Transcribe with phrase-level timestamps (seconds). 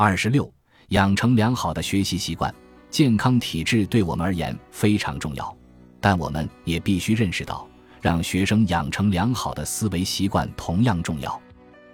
[0.00, 0.48] 二十六，
[0.90, 2.54] 养成良好的学习习惯，
[2.88, 5.52] 健康体质对我们而言非常重要，
[6.00, 7.66] 但我们也必须认识到，
[8.00, 11.42] 让学生养成良好的思维习惯同样重要。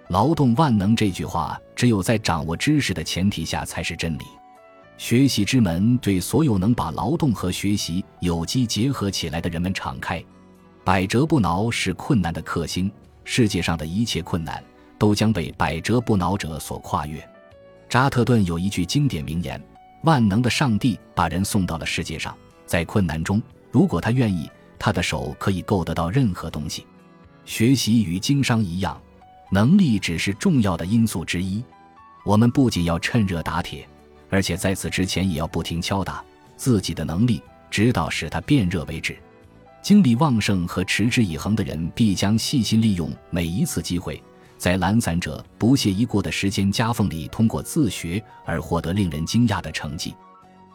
[0.09, 4.25] 劳动万能这句话，只有在掌握知识的前提下才是真理。
[4.99, 10.23] 学习之门对所有能把劳动和学习有机结合起来的人们敞开。
[10.83, 12.91] 百折不挠是困难的克星，
[13.23, 14.63] 世界上的一切困难
[14.99, 17.27] 都将被百折不挠者所跨越。
[17.95, 19.57] 扎特顿有一句经典名言
[20.03, 23.41] ：“万能的上帝把人送到了世界上，在困难中，
[23.71, 26.85] 如果他愿意，他的手可以够得到任何东西。”
[27.45, 29.01] 学习与经商一样，
[29.49, 31.63] 能力只是重要的因素之一。
[32.25, 33.87] 我们不仅要趁热打铁。
[34.29, 36.21] 而且在此之前，也要不停敲打
[36.57, 37.41] 自己的能力，
[37.71, 39.17] 直到使它变热为止。
[39.81, 44.21] 精力旺盛和持之以恒的人，必将细心利用每一次机会，
[44.57, 50.15] 在懒散者不屑一顾的时间夹缝里，通过自学而获得令人惊讶的成绩。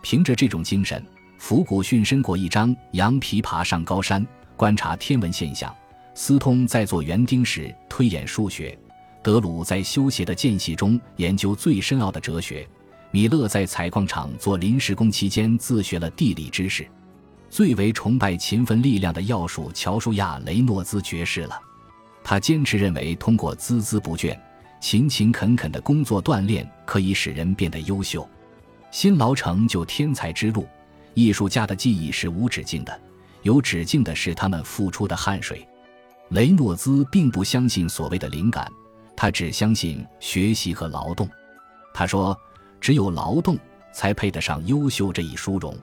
[0.03, 1.05] 凭着这种精神，
[1.39, 5.70] 福古逊身过一张羊皮爬上高山，观察天文现象；
[6.14, 8.77] 斯通在做园丁时推演数学；
[9.23, 12.69] 德鲁在修鞋的间隙中研究最深奥的哲学。
[13.11, 16.86] 米勒在采矿场做临时工期间自学了地理知识，
[17.48, 21.61] 最为崇拜勤奋力量的要数乔舒亚·雷诺兹爵士了。
[22.23, 24.39] 他坚持认为，通过孜孜不倦、
[24.81, 28.29] 勤勤恳恳的工作锻炼，可以使人变得优秀。
[28.91, 30.67] 辛劳成就天才之路，
[31.15, 33.01] 艺术家的技艺是无止境的，
[33.43, 35.67] 有止境的是他们付出的汗水。
[36.31, 38.71] 雷诺兹并不相信所谓的灵感，
[39.17, 41.29] 他只相信学习和劳动。
[41.93, 42.39] 他说。
[42.81, 43.59] 只有劳动
[43.93, 45.77] 才配得上优秀这一殊荣。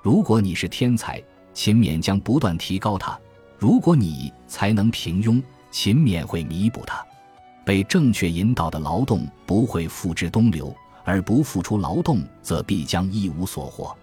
[0.00, 1.20] 如果你是天才，
[1.52, 3.18] 勤勉将不断提高它；
[3.58, 7.04] 如果你才能平庸，勤勉会弥补它。
[7.64, 13.94] 被正确引导的劳动不会付之东流，而不付出劳动则必将一无所获。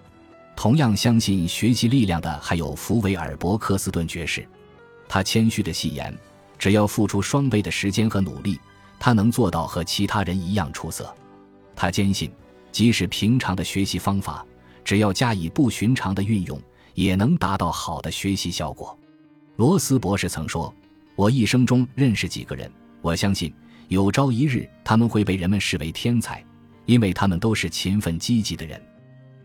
[0.56, 4.48] 同样相信学习力量的还有福维尔·伯克斯顿爵士，
[5.10, 6.16] 他谦虚的戏言：
[6.58, 8.60] 只要付出双倍的时间和努力，
[9.00, 11.14] 他能做到和其他人一样出色。
[11.76, 12.32] 他坚信，
[12.72, 14.46] 即使平常的学习方法，
[14.84, 16.62] 只要加以不寻常的运用，
[16.94, 18.98] 也能达到好的学习效果。
[19.56, 20.74] 罗斯博士曾说
[21.16, 22.70] ：“我一生中认识几个人，
[23.02, 23.54] 我相信
[23.88, 26.44] 有朝一日他们会被人们视为天才，
[26.86, 28.82] 因为他们都是勤奋积极的人。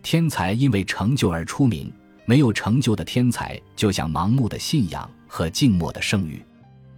[0.02, 1.92] 天才因为成就而出名，
[2.24, 6.42] 没有成就的天才就像盲目的信仰和静默的声誉。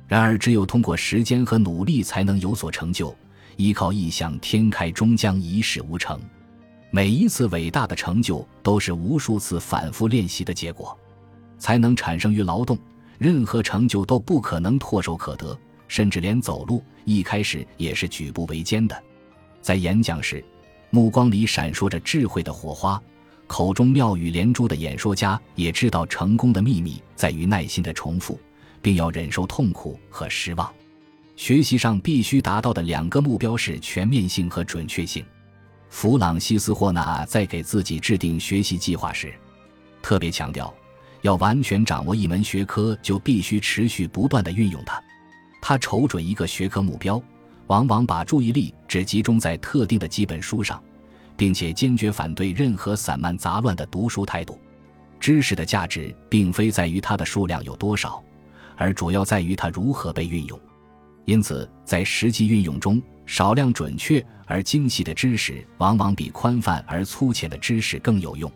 [0.09, 3.15] 然而，只有通过时间和努力，才能有所成就。”
[3.59, 6.19] 依靠异想天开，终将一事无成。
[6.91, 10.99] 每一次伟大的成就，都是无数次反复练习的结果，
[11.59, 12.79] 才能产生于劳动。
[13.23, 15.57] 任何成就都不可能唾手可得，
[15.87, 19.01] 甚至连走路一开始也是举步维艰的。
[19.61, 20.45] 在演讲时，
[20.91, 23.01] 目光里闪烁着智慧的火花，
[23.47, 28.41] 口中妙语连珠的演说家也知道，成功的秘密在于耐心的重复，
[28.83, 30.69] 并要忍受痛苦和失望。
[31.37, 35.25] 学习上必须达到的两个目标是全面性和准确性。
[35.91, 39.33] 弗朗西斯·霍纳在给自己制定学习计划时，
[40.03, 40.75] 特别强调，
[41.23, 45.03] 要完全掌握一门学科，就必须持续不断地运用它。
[45.61, 47.23] 他瞅准一个学科目标，
[47.69, 50.83] 往往把注意力只集中在特定的几本书上，
[51.37, 54.61] 并且坚决反对任何散漫杂乱的读书态度。
[55.21, 58.21] 知识的价值并非在于它的数量有多少，
[58.77, 60.59] 而主要在于它如何被运用。
[61.25, 68.51] 因此，在实际运用中，少量准确而精细的知识往往比宽泛而粗浅的知识更有用。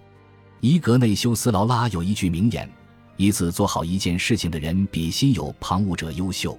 [0.60, 2.68] 伊格内修斯·劳拉有一句名言
[3.16, 6.58] ：“一次做好一件事情的人，比心有旁骛者优秀。”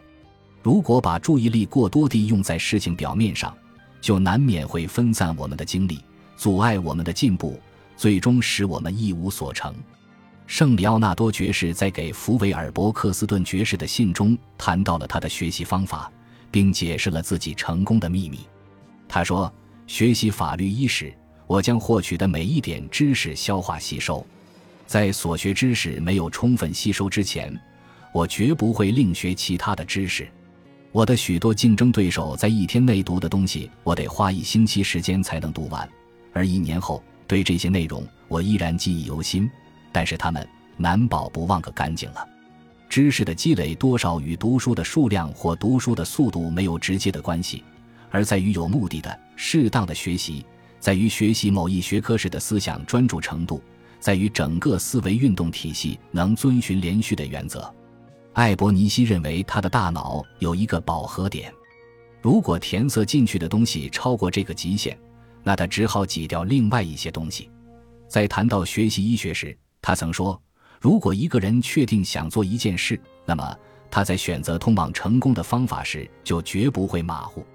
[0.63, 3.55] 如果把注意力过多地用在事情表面上，
[4.01, 5.99] 就难免会分散我们的精力，
[6.35, 7.59] 阻碍我们的进步，
[7.95, 9.73] 最终使我们一无所成。
[10.45, 16.11] 圣里奥纳多爵士在给福维尔伯克斯顿爵士的信中谈到了他的学习方法，
[16.51, 18.39] 并解释了自己成功的秘密。
[19.07, 19.51] 他说
[19.87, 21.13] ：“学习法律伊始，
[21.47, 24.25] 我将获取的每一点知识消化吸收。
[24.85, 27.57] 在所学知识没有充分吸收之前，
[28.13, 30.27] 我绝不会另学其他的知识。
[30.91, 35.87] 我的许多竞争对手在一天内读的东西，我得花一星期时间才能读完；
[36.33, 39.49] 而一年后，对这些内容，我依然记忆犹新。”
[39.91, 40.47] 但是他们
[40.77, 42.27] 难保不忘个干净了。
[42.89, 47.63] 知识的积累多少与读书的数量或读书的速度没有直接的关系，
[48.09, 50.45] 而在于有目的的、适当的学习，
[50.79, 53.61] 在于学习某一学科时的思想专注程度，
[53.99, 57.73] 在于整个思维运动体系能遵循连续的原则。
[58.33, 61.51] 艾伯尼希认为他的大脑有一个饱和点，
[62.21, 64.97] 如果填塞进去的东西超过这个极限，
[65.43, 67.49] 那他只好挤掉另外一些东西。
[68.07, 70.39] 在谈到学习医学时，他曾说
[70.79, 73.57] ：“如果一个人确定想做一件事，那么
[73.89, 77.45] 他在选择通往成功的方法时，就绝不会马虎。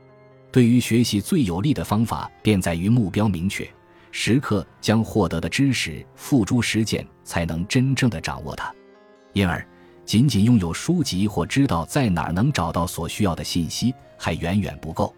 [0.52, 3.66] 对于学习最有利的方法，便在于目标明确，
[4.10, 8.72] 时刻将获得的知识付诸实践，才能真正的掌握它。
[9.32, 9.66] 因而，
[10.04, 15.14] 仅仅拥有书籍或知道在哪儿能找到所需要的信息，还远远不够。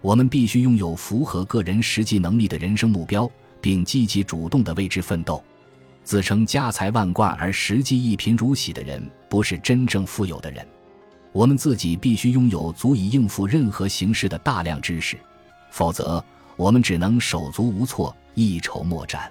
[0.00, 3.28] 我们必须拥有符合个人实际能力的人生目标，
[3.60, 5.42] 并积极主动地为之奋斗。
[6.04, 10.64] 自称家财万贯而实际一贫如洗的人，不是真正富有的人。
[11.32, 15.16] 我们自己必须拥有足以应付任何形式的大量知识，
[15.70, 16.24] 否则
[16.56, 19.30] 我们只能手足无措、一筹莫展。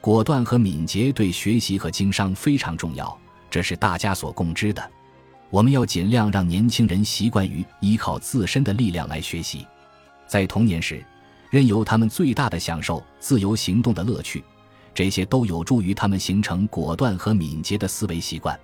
[0.00, 3.18] 果断和敏捷对学习和经商非常重要。
[3.50, 4.90] 这是大家所共知的。
[5.48, 9.64] 我们要尽量让年轻人习惯于依靠自身的力量来学习，
[10.26, 11.04] 在童年时，
[11.50, 14.42] 任由他们最大的享受自由行动的乐趣，
[14.92, 18.58] 这些都有助于他们形成果断和敏捷的思维习惯。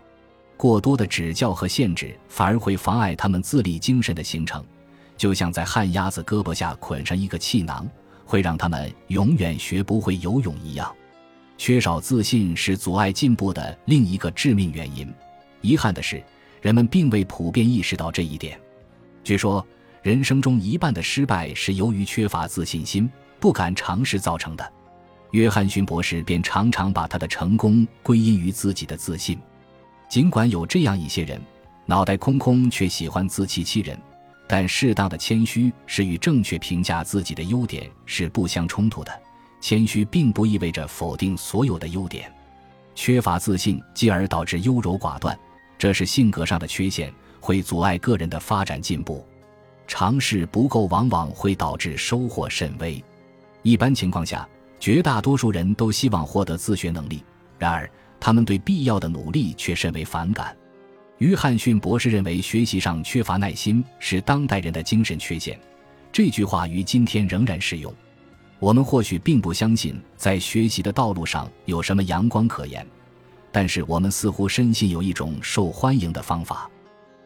[0.60, 4.62] 过多的指教和限制反而会妨碍他们自立精神的形成，
[5.16, 7.88] 就像在旱鸭子胳膊下捆上一个气囊，
[8.26, 10.94] 会让他们永远学不会游泳一样。
[11.56, 15.10] 缺少自信是阻碍进步的另一个致命原因。
[15.62, 16.22] 遗憾的是，
[16.60, 18.60] 人们并未普遍意识到这一点。
[19.24, 19.66] 据说，
[20.02, 24.72] 人生中一半的失败是由于缺乏自信心、不敢尝试造成的。
[25.30, 29.38] 约翰逊博士便常常把他的成功归因于自己的自信。
[30.10, 31.40] 尽管有这样一些人，
[31.86, 33.96] 脑袋空空却喜欢自欺欺人，
[34.48, 39.22] 但适当的谦虚是与正确评价自己的优点是不相冲突的。
[39.60, 42.28] 谦虚并不意味着否定所有的优点，
[42.92, 45.38] 缺乏自信继而导致优柔寡断，
[45.78, 49.24] 这是性格上的缺陷，会阻碍个人的发展进步。
[49.86, 53.00] 尝试不够往往会导致收获甚微。
[53.62, 54.48] 一般情况下，
[54.80, 57.22] 绝大多数人都希望获得自学能力，
[57.58, 57.88] 然而
[58.20, 60.56] 他们对必要的努力却甚为反感。
[61.18, 65.58] 约翰逊博士认为，学习上缺乏耐心是当代人的精神缺陷，
[66.12, 67.92] 这句话于今天仍然适用。
[68.58, 72.86] 我们或许并不相信在学习的道路上有什么阳光可言，
[73.50, 76.70] 但是我们似乎深信有一种受欢迎的方法。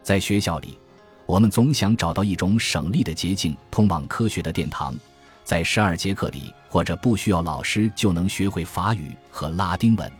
[0.01, 0.77] 在学校里，
[1.25, 4.95] 我们总想找到一种省力的捷径通往科学的殿堂。
[5.43, 10.11] 在十二节课里，或者不需要老师就能学会法语和拉丁文。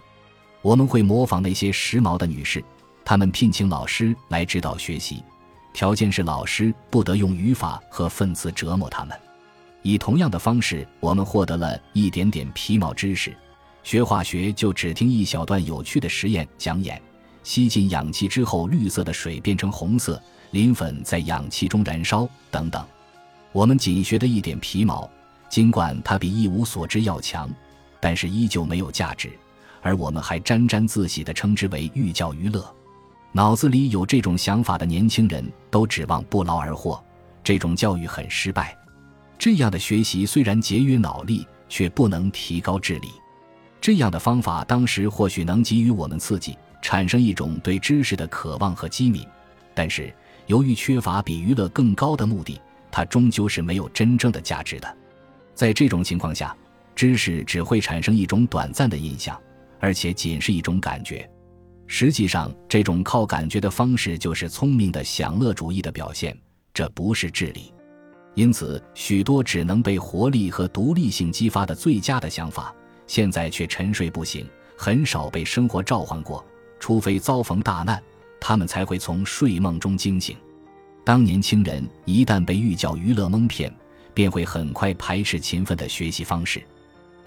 [0.65, 2.65] 我们会模仿那些时髦的女士，
[3.03, 5.23] 她们聘请老师来指导学习，
[5.75, 9.15] 条件是老师不得用语法和分词折磨她们。
[9.83, 13.31] 以同样的方式，我们获得了一点点皮毛知识。
[13.83, 17.00] 学化学就只听一小段有趣的实验讲演：
[17.44, 20.19] 吸进氧气之后，绿色的水变成红色，
[20.50, 22.83] 磷粉在氧气中燃烧等等。
[23.51, 25.07] 我们仅学的一点皮毛，
[25.47, 27.47] 尽管它比一无所知要强，
[28.00, 29.31] 但是依旧没有价值。
[29.85, 32.75] 而我们还沾沾自喜地称之为寓教于乐。
[33.31, 36.99] 脑子里有这种想法的年轻人都指望不劳而获，
[37.43, 38.75] 这种教育很失败。
[39.37, 43.09] 这样的学习虽然节约脑力，却不能提高智力。
[43.79, 49.23] 这样的方法当时或许能给予我们刺激，产生一种对知识的渴望和机敏，
[49.75, 50.11] 但是
[50.47, 52.59] 由于缺乏比娱乐更高的目的，
[52.89, 54.97] 它终究是没有真正的价值的。
[55.53, 56.57] 在这种情况下，
[56.95, 59.39] 知识只会产生一种短暂的印象，
[59.85, 61.30] 而且仅是一种感觉。
[61.85, 66.35] 实际上，这种靠感觉的方式就是聪明的享乐主义的表现，
[66.73, 67.71] 这不是智力。
[68.33, 72.73] 因此，许多只能被活力和独立性激发的最佳的想法，
[73.06, 76.44] 现在却沉睡不醒，很少被生活召唤过。
[76.80, 78.01] 除非遭逢大难，
[78.42, 80.35] 他们才会从睡梦中惊醒。
[81.04, 83.71] 当年轻人一旦被寓教于乐蒙骗，
[84.15, 86.63] 便会很快排斥勤奋的学习方式。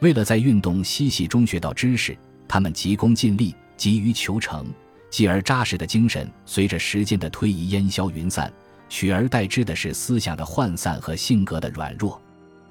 [0.00, 4.66] 为了在运动嬉戏中学到知识，他们急功近利，急于求成，
[5.10, 8.52] 继而扎实的精神随着时间的推移烟消云散。
[8.88, 12.18] 取而代之的是思想的涣散和性格的软弱。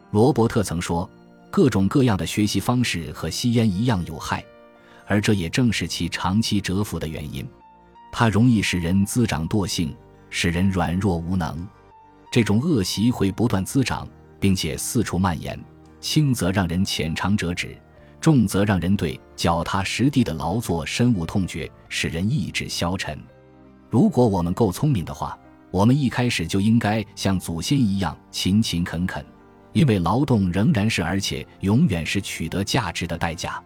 [0.10, 1.08] 罗伯特曾说
[1.52, 4.44] ：“各种各样的学习方式和吸烟一样有害，
[5.06, 7.48] 而这也正是其长期蛰伏的原因。
[8.12, 9.96] 它容易使人滋长惰性，
[10.32, 11.68] 使人软弱无能。
[12.32, 14.08] 这种恶习会不断滋长，
[14.40, 15.60] 并且四处蔓延，
[16.02, 17.78] 轻则让人浅尝辄止，
[18.20, 23.18] 重则让人对脚踏实地的劳作深恶痛绝，使人意志消沉。
[23.90, 25.40] 如果我们够聪明的话。”
[25.70, 29.24] 我们一开始就应该像祖先一样勤勤恳恳，
[29.74, 33.62] 因为劳动仍然是而且永远是取得价值的代价。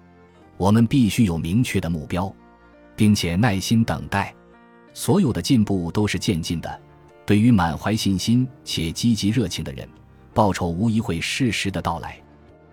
[0.58, 2.34] 我们必须有明确的目标，
[2.96, 4.34] 并且耐心等待。
[4.96, 6.82] 所有的进步都是渐进的。
[7.24, 9.88] 对于满怀信心且积极热情的人，
[10.34, 12.20] 报酬无疑会适时的到来。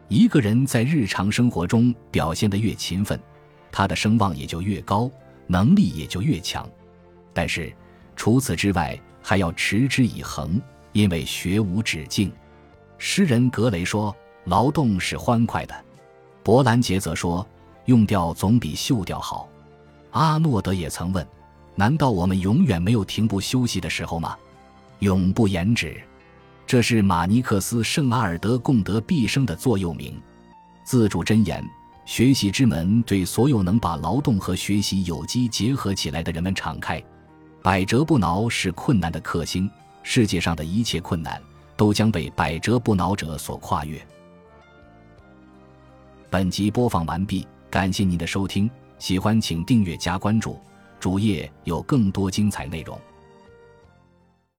[0.09, 3.21] 一个人在日常生活中表现得越勤奋，
[3.71, 5.11] 他的声望也就越高，
[5.47, 6.69] 能力也就越强。
[7.35, 7.73] 但是
[8.17, 10.61] 除此之外，还要持之以恒，
[10.93, 12.33] 因为学无止境。
[12.97, 15.85] 诗人格雷说：“劳动是欢快的。”
[16.43, 17.47] 伯兰杰则说
[17.85, 19.47] ：“用掉总比锈掉好。”
[20.13, 21.25] 阿诺德也曾问
[21.77, 24.37] ：“难道我们永远没有停步休息的时候吗？”
[25.01, 26.01] 永不言止。
[26.69, 30.21] 这是马尼克斯·圣阿尔德贡德毕生的座右铭。
[30.85, 31.67] 自主箴言：
[32.05, 37.03] 学习之门对所有能把劳动和学习有机结合起来的人们敞开。
[37.63, 39.71] 百折不挠是困难的克星，
[40.03, 41.43] 世界上的一切困难
[41.75, 43.99] 都将被百折不挠者所跨越。
[46.29, 50.61] 本集播放完毕，感谢您的收听，喜欢请订阅加关注，
[51.01, 53.01] 主页有更多精彩内容。